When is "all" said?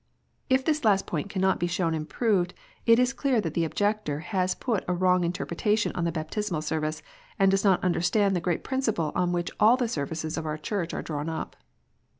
9.59-9.77